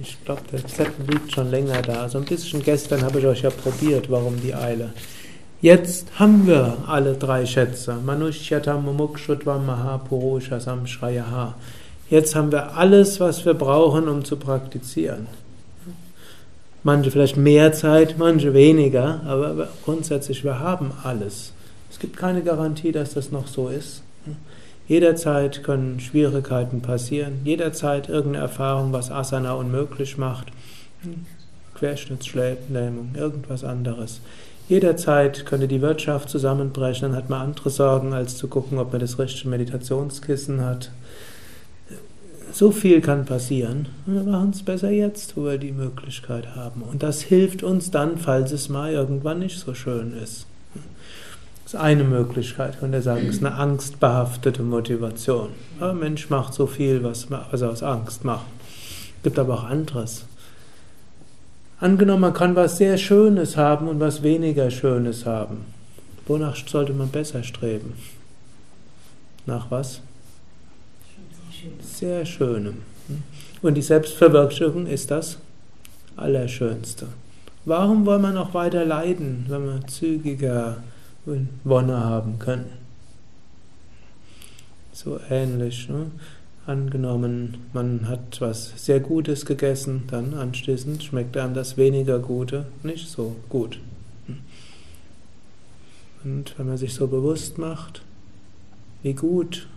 Ich 0.00 0.22
glaube, 0.24 0.42
der 0.52 0.66
Zettel 0.66 1.06
liegt 1.08 1.32
schon 1.32 1.50
länger 1.50 1.80
da. 1.80 2.08
So 2.08 2.18
ein 2.18 2.24
bisschen 2.24 2.62
gestern 2.62 3.02
habe 3.02 3.18
ich 3.18 3.26
euch 3.26 3.42
ja 3.42 3.50
probiert, 3.50 4.10
warum 4.10 4.40
die 4.42 4.54
Eile. 4.54 4.92
Jetzt 5.62 6.18
haben 6.18 6.46
wir 6.46 6.76
alle 6.86 7.14
drei 7.14 7.46
Schätze. 7.46 7.96
Manushyatam 8.04 8.84
Mumukshutvam 8.84 9.64
Mahapurusha 9.64 10.60
Samshrayaha. 10.60 11.54
Jetzt 12.08 12.36
haben 12.36 12.52
wir 12.52 12.76
alles, 12.76 13.18
was 13.18 13.44
wir 13.44 13.54
brauchen, 13.54 14.08
um 14.08 14.24
zu 14.24 14.36
praktizieren. 14.36 15.26
Manche 16.84 17.10
vielleicht 17.10 17.36
mehr 17.36 17.72
Zeit, 17.72 18.16
manche 18.16 18.54
weniger, 18.54 19.20
aber 19.26 19.68
grundsätzlich, 19.84 20.44
wir 20.44 20.60
haben 20.60 20.92
alles. 21.02 21.52
Es 21.90 21.98
gibt 21.98 22.16
keine 22.16 22.42
Garantie, 22.42 22.92
dass 22.92 23.14
das 23.14 23.32
noch 23.32 23.48
so 23.48 23.68
ist. 23.68 24.02
Jederzeit 24.86 25.64
können 25.64 25.98
Schwierigkeiten 25.98 26.80
passieren, 26.80 27.40
jederzeit 27.44 28.08
irgendeine 28.08 28.44
Erfahrung, 28.44 28.92
was 28.92 29.10
Asana 29.10 29.54
unmöglich 29.54 30.16
macht, 30.16 30.46
Querschnittslähmung, 31.74 33.10
irgendwas 33.16 33.64
anderes. 33.64 34.20
Jederzeit 34.68 35.44
könnte 35.44 35.66
die 35.66 35.82
Wirtschaft 35.82 36.28
zusammenbrechen, 36.28 37.08
dann 37.08 37.16
hat 37.16 37.30
man 37.30 37.40
andere 37.40 37.70
Sorgen, 37.70 38.12
als 38.12 38.36
zu 38.36 38.46
gucken, 38.46 38.78
ob 38.78 38.92
man 38.92 39.00
das 39.00 39.18
richtige 39.18 39.48
Meditationskissen 39.48 40.64
hat. 40.64 40.90
So 42.56 42.70
viel 42.70 43.02
kann 43.02 43.26
passieren. 43.26 43.88
Wir 44.06 44.22
machen 44.22 44.48
es 44.48 44.62
besser 44.62 44.90
jetzt, 44.90 45.36
wo 45.36 45.44
wir 45.44 45.58
die 45.58 45.72
Möglichkeit 45.72 46.56
haben. 46.56 46.80
Und 46.80 47.02
das 47.02 47.20
hilft 47.20 47.62
uns 47.62 47.90
dann, 47.90 48.16
falls 48.16 48.50
es 48.50 48.70
mal 48.70 48.90
irgendwann 48.90 49.40
nicht 49.40 49.58
so 49.58 49.74
schön 49.74 50.16
ist. 50.16 50.46
Das 51.64 51.74
ist 51.74 51.78
eine 51.78 52.04
Möglichkeit, 52.04 52.80
könnte 52.80 53.02
sagen, 53.02 53.26
ist 53.26 53.44
eine 53.44 53.56
angstbehaftete 53.56 54.62
Motivation. 54.62 55.50
Ein 55.80 55.98
Mensch 55.98 56.30
macht 56.30 56.54
so 56.54 56.66
viel, 56.66 57.02
was, 57.02 57.30
was 57.30 57.60
er 57.60 57.68
aus 57.68 57.82
Angst 57.82 58.24
macht. 58.24 58.46
Es 59.18 59.22
gibt 59.24 59.38
aber 59.38 59.52
auch 59.52 59.64
anderes. 59.64 60.24
Angenommen, 61.78 62.22
man 62.22 62.32
kann 62.32 62.56
was 62.56 62.78
sehr 62.78 62.96
Schönes 62.96 63.58
haben 63.58 63.86
und 63.86 64.00
was 64.00 64.22
weniger 64.22 64.70
Schönes 64.70 65.26
haben. 65.26 65.66
Wonach 66.26 66.56
sollte 66.66 66.94
man 66.94 67.10
besser 67.10 67.42
streben? 67.42 67.92
Nach 69.44 69.70
was? 69.70 70.00
Sehr 71.80 72.26
Schönem. 72.26 72.82
Und 73.62 73.74
die 73.74 73.82
Selbstverwirklichung 73.82 74.86
ist 74.86 75.10
das 75.10 75.38
Allerschönste. 76.16 77.08
Warum 77.64 78.06
wollen 78.06 78.22
wir 78.22 78.32
noch 78.32 78.54
weiter 78.54 78.84
leiden, 78.84 79.46
wenn 79.48 79.66
wir 79.66 79.86
zügiger 79.86 80.82
Wonne 81.64 81.98
haben 81.98 82.38
können? 82.38 82.70
So 84.92 85.20
ähnlich. 85.28 85.88
Ne? 85.88 86.10
Angenommen, 86.66 87.58
man 87.72 88.08
hat 88.08 88.40
was 88.40 88.72
sehr 88.84 89.00
Gutes 89.00 89.46
gegessen, 89.46 90.04
dann 90.10 90.34
anschließend 90.34 91.02
schmeckt 91.02 91.36
einem 91.36 91.54
das 91.54 91.76
weniger 91.76 92.18
Gute 92.18 92.66
nicht 92.82 93.08
so 93.08 93.36
gut. 93.48 93.78
Und 96.24 96.58
wenn 96.58 96.66
man 96.66 96.76
sich 96.76 96.94
so 96.94 97.06
bewusst 97.06 97.58
macht, 97.58 98.02
wie 99.02 99.14
gut 99.14 99.68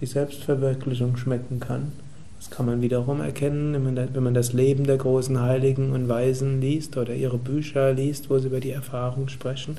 die 0.00 0.06
Selbstverwirklichung 0.06 1.16
schmecken 1.16 1.60
kann. 1.60 1.92
Das 2.38 2.50
kann 2.50 2.64
man 2.64 2.80
wiederum 2.80 3.20
erkennen, 3.20 3.74
wenn 4.14 4.22
man 4.22 4.32
das 4.32 4.54
Leben 4.54 4.84
der 4.84 4.96
großen 4.96 5.42
Heiligen 5.42 5.92
und 5.92 6.08
Weisen 6.08 6.62
liest 6.62 6.96
oder 6.96 7.14
ihre 7.14 7.36
Bücher 7.36 7.92
liest, 7.92 8.30
wo 8.30 8.38
sie 8.38 8.46
über 8.46 8.60
die 8.60 8.70
Erfahrung 8.70 9.28
sprechen. 9.28 9.76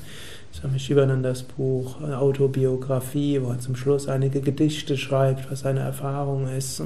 Swami 0.54 0.78
Shivanandas 0.78 1.42
Buch, 1.42 2.00
Autobiografie, 2.02 3.40
wo 3.42 3.50
er 3.50 3.58
zum 3.58 3.74
Schluss 3.74 4.06
einige 4.06 4.40
Gedichte 4.40 4.96
schreibt, 4.96 5.50
was 5.50 5.60
seine 5.60 5.80
Erfahrung 5.80 6.46
ist. 6.46 6.80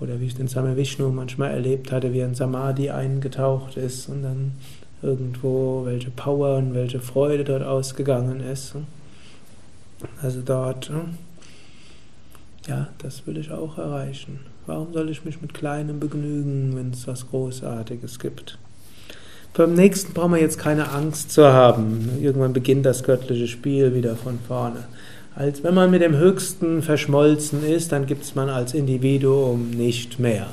Oder 0.00 0.18
wie 0.18 0.26
ich 0.26 0.34
den 0.34 0.48
Same 0.48 0.76
Vishnu 0.76 1.10
manchmal 1.10 1.52
erlebt 1.52 1.92
hatte, 1.92 2.12
wie 2.12 2.18
er 2.18 2.26
in 2.26 2.34
Samadhi 2.34 2.90
eingetaucht 2.90 3.76
ist 3.76 4.08
und 4.08 4.22
dann 4.22 4.52
irgendwo 5.02 5.84
welche 5.84 6.10
Power 6.10 6.56
und 6.56 6.74
welche 6.74 6.98
Freude 6.98 7.44
dort 7.44 7.62
ausgegangen 7.62 8.40
ist. 8.40 8.74
Also 10.20 10.40
dort 10.44 10.90
ja, 12.66 12.88
das 12.98 13.26
will 13.26 13.36
ich 13.38 13.50
auch 13.50 13.78
erreichen. 13.78 14.40
Warum 14.66 14.92
soll 14.92 15.08
ich 15.10 15.24
mich 15.24 15.40
mit 15.40 15.54
kleinem 15.54 16.00
begnügen, 16.00 16.76
wenn 16.76 16.90
es 16.90 17.06
was 17.06 17.28
Großartiges 17.30 18.18
gibt? 18.18 18.58
Beim 19.54 19.74
nächsten 19.74 20.12
brauchen 20.12 20.32
wir 20.32 20.40
jetzt 20.40 20.58
keine 20.58 20.90
Angst 20.90 21.32
zu 21.32 21.46
haben. 21.46 22.10
Irgendwann 22.20 22.52
beginnt 22.52 22.86
das 22.86 23.02
göttliche 23.02 23.48
Spiel 23.48 23.94
wieder 23.94 24.14
von 24.14 24.38
vorne. 24.46 24.84
Als 25.34 25.62
wenn 25.62 25.74
man 25.74 25.90
mit 25.90 26.02
dem 26.02 26.16
Höchsten 26.16 26.82
verschmolzen 26.82 27.64
ist, 27.64 27.92
dann 27.92 28.06
gibt 28.06 28.24
es 28.24 28.34
man 28.34 28.48
als 28.48 28.74
Individuum 28.74 29.70
nicht 29.70 30.18
mehr. 30.18 30.48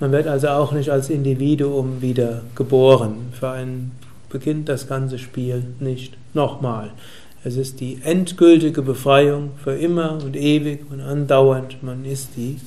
Man 0.00 0.12
wird 0.12 0.26
also 0.26 0.48
auch 0.48 0.72
nicht 0.72 0.90
als 0.90 1.10
Individuum 1.10 2.02
wieder 2.02 2.42
geboren. 2.54 3.32
Für 3.32 3.50
einen 3.50 3.92
beginnt 4.28 4.68
das 4.68 4.88
ganze 4.88 5.18
Spiel 5.18 5.64
nicht 5.78 6.16
nochmal. 6.34 6.90
Es 7.42 7.56
ist 7.56 7.80
die 7.80 8.00
endgültige 8.04 8.82
Befreiung 8.82 9.52
für 9.64 9.72
immer 9.72 10.22
und 10.22 10.36
ewig 10.36 10.80
und 10.90 11.00
andauernd. 11.00 11.82
Man 11.82 12.04
ist 12.04 12.30
die 12.36 12.58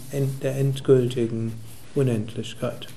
der 0.42 0.56
endgültigen 0.56 1.54
Unendlichkeit. 1.94 2.88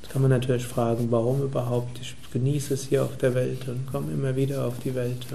Jetzt 0.00 0.10
kann 0.10 0.22
man 0.22 0.30
natürlich 0.30 0.66
fragen, 0.66 1.08
warum 1.10 1.42
überhaupt? 1.42 1.98
Ich 2.00 2.14
genieße 2.32 2.72
es 2.72 2.86
hier 2.86 3.04
auf 3.04 3.18
der 3.18 3.34
Welt 3.34 3.68
und 3.68 3.86
komme 3.92 4.10
immer 4.10 4.36
wieder 4.36 4.66
auf 4.66 4.78
die 4.82 4.94
Welt. 4.94 5.26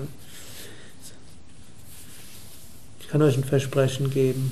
Ich 3.00 3.08
kann 3.08 3.22
euch 3.22 3.38
ein 3.38 3.44
Versprechen 3.44 4.10
geben. 4.10 4.52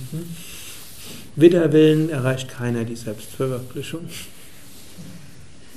Widerwillen 1.36 2.12
erreicht 2.12 2.50
keiner 2.50 2.84
die 2.84 2.96
Selbstverwirklichung. 2.96 4.08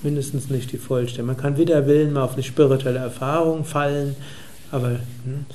Mindestens 0.02 0.50
nicht 0.50 0.72
die 0.72 0.78
Vollständigkeit. 0.78 1.26
Man 1.26 1.36
kann 1.38 1.56
Widerwillen 1.56 2.12
mal 2.12 2.22
auf 2.22 2.34
eine 2.34 2.42
spirituelle 2.42 2.98
Erfahrung 2.98 3.64
fallen, 3.64 4.14
aber 4.70 5.00
hm, 5.25 5.46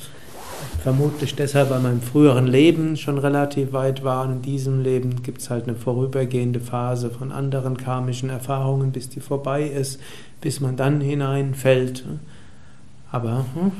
vermutlich 0.81 1.35
deshalb, 1.35 1.69
man 1.69 1.85
im 1.85 2.01
früheren 2.01 2.47
Leben 2.47 2.97
schon 2.97 3.17
relativ 3.17 3.73
weit 3.73 4.03
war 4.03 4.25
und 4.25 4.31
in 4.31 4.41
diesem 4.41 4.81
Leben 4.81 5.23
gibt 5.23 5.41
es 5.41 5.49
halt 5.49 5.67
eine 5.67 5.75
vorübergehende 5.75 6.59
Phase 6.59 7.09
von 7.09 7.31
anderen 7.31 7.77
karmischen 7.77 8.29
Erfahrungen, 8.29 8.91
bis 8.91 9.09
die 9.09 9.19
vorbei 9.19 9.63
ist, 9.63 9.99
bis 10.41 10.59
man 10.59 10.75
dann 10.75 11.01
hineinfällt. 11.01 12.03
Aber 13.11 13.45
hm, 13.53 13.71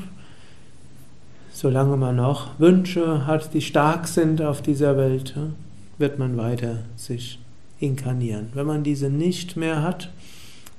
solange 1.52 1.96
man 1.96 2.16
noch 2.16 2.58
Wünsche 2.58 3.26
hat, 3.26 3.54
die 3.54 3.62
stark 3.62 4.08
sind 4.08 4.42
auf 4.42 4.62
dieser 4.62 4.96
Welt, 4.96 5.34
hm, 5.34 5.54
wird 5.98 6.18
man 6.18 6.36
weiter 6.36 6.78
sich 6.96 7.38
inkarnieren. 7.80 8.48
Wenn 8.54 8.66
man 8.66 8.82
diese 8.82 9.10
nicht 9.10 9.56
mehr 9.56 9.82
hat, 9.82 10.10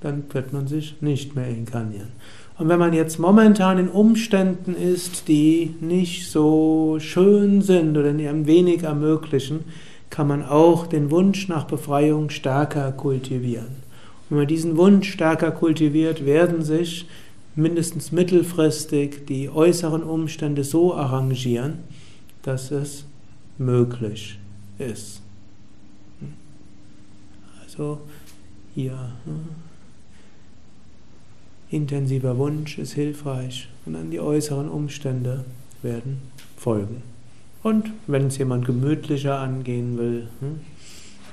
dann 0.02 0.24
wird 0.32 0.54
man 0.54 0.68
sich 0.68 1.02
nicht 1.02 1.36
mehr 1.36 1.48
inkarnieren. 1.48 2.10
Und 2.58 2.70
wenn 2.70 2.80
man 2.80 2.94
jetzt 2.94 3.20
momentan 3.20 3.78
in 3.78 3.90
Umständen 3.90 4.76
ist, 4.76 5.28
die 5.28 5.76
nicht 5.82 6.30
so 6.30 6.98
schön 7.00 7.62
sind 7.62 7.98
oder 7.98 8.14
die 8.14 8.28
einem 8.28 8.48
wenig 8.48 8.84
ermöglichen, 8.84 9.66
kann 10.10 10.28
man 10.28 10.44
auch 10.44 10.88
den 10.88 11.12
Wunsch 11.12 11.50
nach 11.50 11.66
Befreiung 11.66 12.30
stärker 12.30 12.94
kultivieren. 12.94 13.66
Und 13.66 14.32
wenn 14.32 14.38
man 14.38 14.48
diesen 14.48 14.78
Wunsch 14.78 15.12
stärker 15.12 15.52
kultiviert, 15.52 16.26
werden 16.26 16.64
sich 16.64 17.08
mindestens 17.56 18.14
mittelfristig 18.14 19.26
die 19.28 19.50
äußeren 19.50 20.04
Umstände 20.04 20.64
so 20.64 20.94
arrangieren, 20.94 21.80
dass 22.44 22.72
es 22.72 23.06
möglich 23.58 24.40
ist. 24.78 25.22
Also 27.66 28.00
hier. 28.74 28.98
Intensiver 31.76 32.38
Wunsch 32.38 32.78
ist 32.78 32.94
hilfreich 32.94 33.68
und 33.86 33.94
dann 33.94 34.10
die 34.10 34.22
äußeren 34.22 34.70
Umstände 34.70 35.44
werden 35.82 36.22
folgen. 36.56 37.04
Und 37.64 37.92
wenn 38.08 38.28
es 38.28 38.38
jemand 38.38 38.66
gemütlicher 38.66 39.40
angehen 39.40 39.98
will, 39.98 40.28
hm, 40.40 40.60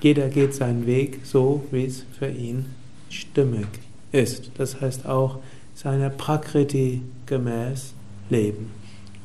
jeder 0.01 0.29
geht 0.29 0.53
seinen 0.53 0.85
Weg 0.87 1.21
so, 1.23 1.65
wie 1.71 1.85
es 1.85 2.05
für 2.19 2.29
ihn 2.29 2.67
stimmig 3.09 3.69
ist. 4.11 4.51
Das 4.59 4.81
heißt 4.81 5.07
auch 5.07 5.39
seiner 5.75 6.11
Prakriti 6.11 7.03
gemäß 7.27 7.95
leben. 8.29 8.71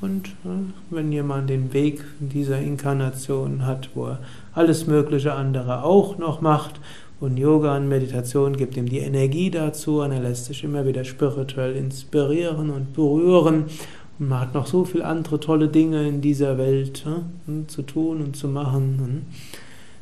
Und 0.02 0.30
hm, 0.44 0.74
wenn 0.92 1.12
jemand 1.12 1.50
den 1.50 1.74
Weg 1.74 2.04
dieser 2.20 2.60
Inkarnation 2.60 3.66
hat, 3.66 3.90
wo 3.96 4.06
er 4.06 4.20
alles 4.54 4.86
Mögliche 4.86 5.34
andere 5.34 5.84
auch 5.84 6.20
noch 6.20 6.42
macht 6.42 6.80
und 7.20 7.38
Yoga 7.38 7.76
und 7.76 7.88
Meditation 7.88 8.56
gibt 8.56 8.78
ihm 8.78 8.88
die 8.88 9.00
Energie 9.00 9.50
dazu 9.50 10.02
und 10.02 10.12
er 10.12 10.20
lässt 10.20 10.46
sich 10.46 10.64
immer 10.64 10.86
wieder 10.86 11.04
spirituell 11.04 11.76
inspirieren 11.76 12.70
und 12.70 12.94
berühren. 12.94 13.66
Und 14.20 14.30
man 14.30 14.42
hat 14.42 14.54
noch 14.54 14.68
so 14.68 14.86
viele 14.86 15.06
andere 15.06 15.40
tolle 15.40 15.68
Dinge 15.68 16.08
in 16.08 16.22
dieser 16.22 16.60
Welt 16.60 17.06
hm, 17.46 17.68
zu 17.68 17.82
tun 17.82 18.22
und 18.22 18.36
zu 18.36 18.48
machen. 18.48 19.00
Hm. 19.00 19.22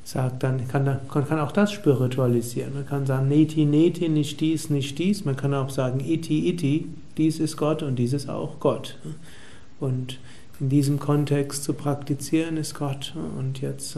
Sagt 0.03 0.43
dann, 0.43 0.67
kann, 0.67 0.99
kann 1.09 1.39
auch 1.39 1.51
das 1.51 1.71
spiritualisieren. 1.71 2.75
Man 2.75 2.85
kann 2.85 3.05
sagen, 3.05 3.27
neti, 3.27 3.65
neti, 3.65 4.07
nicht 4.07 4.39
dies, 4.39 4.69
nicht 4.69 4.99
dies. 4.99 5.25
Man 5.25 5.35
kann 5.35 5.53
auch 5.53 5.71
sagen, 5.71 5.99
iti, 5.99 6.47
iti, 6.49 6.89
dies 7.17 7.39
ist 7.39 7.57
Gott 7.57 7.81
und 7.81 7.95
dies 7.95 8.13
ist 8.13 8.29
auch 8.29 8.59
Gott. 8.59 8.99
Und 9.79 10.19
in 10.59 10.69
diesem 10.69 10.99
Kontext 10.99 11.63
zu 11.63 11.73
praktizieren 11.73 12.57
ist 12.57 12.75
Gott. 12.75 13.15
Und 13.39 13.61
jetzt 13.61 13.97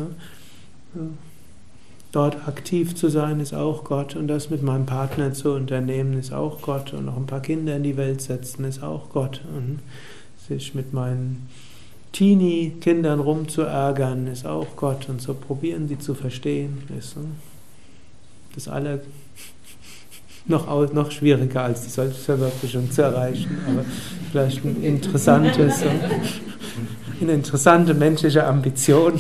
Dort 2.12 2.48
aktiv 2.48 2.96
zu 2.96 3.10
sein 3.10 3.40
ist 3.40 3.54
auch 3.54 3.84
Gott. 3.84 4.16
Und 4.16 4.28
das 4.28 4.50
mit 4.50 4.64
meinem 4.64 4.86
Partner 4.86 5.34
zu 5.34 5.54
unternehmen 5.54 6.18
ist 6.18 6.34
auch 6.34 6.62
Gott. 6.62 6.94
Und 6.94 7.06
noch 7.06 7.18
ein 7.18 7.26
paar 7.26 7.42
Kinder 7.42 7.76
in 7.76 7.84
die 7.84 7.98
Welt 7.98 8.22
setzen 8.22 8.64
ist 8.66 8.82
auch 8.82 9.10
Gott. 9.10 9.42
Und 9.56 9.80
sich 10.48 10.74
mit 10.74 10.94
meinen 10.94 11.48
Teenie-Kindern 12.14 13.20
rumzuärgern 13.20 14.28
ist 14.28 14.46
auch 14.46 14.76
Gott. 14.76 15.10
Und 15.10 15.22
so 15.22 15.34
probieren 15.34 15.88
sie 15.88 16.00
zu 16.00 16.16
verstehen 16.16 16.84
ist 16.98 17.16
das 18.58 18.68
alle 18.68 19.02
noch, 20.48 20.94
noch 20.94 21.12
schwieriger 21.12 21.64
als 21.64 21.84
die 21.84 21.90
Selbstverwirklichung 21.90 22.90
zu 22.92 23.04
erreichen, 23.04 23.56
aber 23.68 23.86
vielleicht 24.32 24.66
ein 24.66 24.82
interessantes, 24.82 25.84
eine 27.22 27.34
interessante 27.34 27.94
menschliche 27.94 28.46
Ambition. 28.46 29.14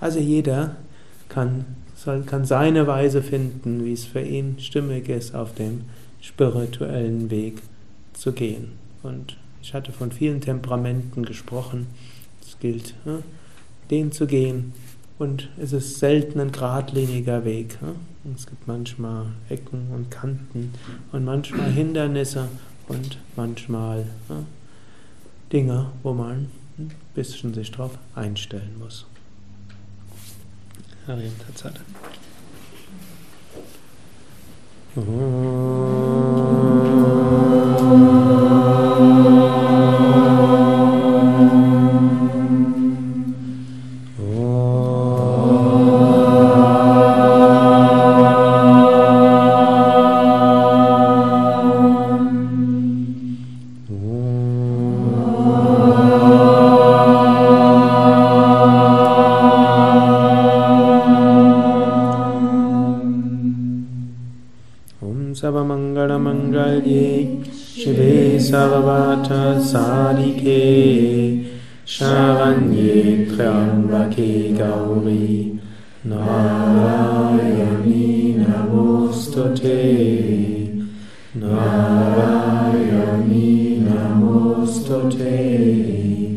Also 0.00 0.18
jeder 0.18 0.76
kann, 1.28 1.64
soll, 1.96 2.22
kann 2.22 2.44
seine 2.44 2.86
Weise 2.86 3.22
finden, 3.22 3.84
wie 3.84 3.92
es 3.92 4.04
für 4.04 4.20
ihn 4.20 4.56
stimmig 4.60 5.08
ist, 5.08 5.34
auf 5.34 5.54
dem 5.54 5.82
spirituellen 6.20 7.30
Weg 7.30 7.62
zu 8.12 8.32
gehen. 8.32 8.72
Und 9.02 9.36
ich 9.62 9.74
hatte 9.74 9.92
von 9.92 10.12
vielen 10.12 10.40
Temperamenten 10.40 11.24
gesprochen. 11.24 11.86
Es 12.42 12.58
gilt, 12.58 12.94
ne, 13.04 13.22
den 13.90 14.12
zu 14.12 14.26
gehen. 14.26 14.72
Und 15.18 15.48
es 15.58 15.72
ist 15.72 15.98
selten 15.98 16.38
ein 16.38 16.52
geradliniger 16.52 17.44
Weg. 17.44 17.82
Ne? 17.82 17.94
Es 18.36 18.46
gibt 18.46 18.68
manchmal 18.68 19.26
Ecken 19.48 19.88
und 19.92 20.10
Kanten 20.10 20.72
und 21.10 21.24
manchmal 21.24 21.72
Hindernisse 21.72 22.48
und 22.86 23.18
manchmal 23.34 24.04
ne, 24.28 24.44
Dinge, 25.52 25.90
wo 26.02 26.12
man 26.12 26.48
ein 26.78 26.92
bisschen 27.14 27.52
sich 27.52 27.72
darauf 27.72 27.98
einstellen 28.14 28.76
muss. 28.78 29.06
Harium 31.08 31.32
Tatsada. 31.40 31.80
Te. 84.88 86.32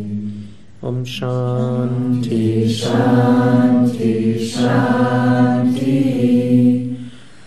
Om 0.82 1.06
Shanti, 1.06 2.68
Shanti, 2.68 4.40
Shanti. 4.52 5.96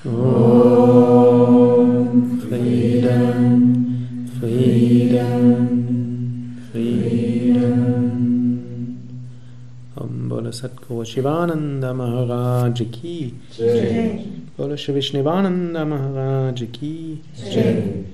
Om 0.06 0.80
Frieden, 2.40 3.52
Frieden, 4.40 5.58
Frieden. 6.72 7.76
Om 9.94 10.28
Bodhisattva 10.28 11.04
Shivananda 11.04 11.92
Maharaj 11.92 12.80
Ki. 12.90 13.34
Jai. 13.58 14.24
Bodhisattva 14.56 14.92
Vishnivananda 14.94 15.84
Maharaj 15.84 16.62
Ki. 16.72 17.20
Jai. 17.52 18.13